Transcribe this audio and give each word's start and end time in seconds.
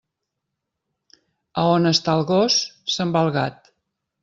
A 1.65 1.67
on 1.75 1.85
està 1.91 2.17
el 2.21 2.25
gos, 2.33 2.59
se'n 2.97 3.15
va 3.19 3.25
el 3.29 3.33
gat. 3.39 3.73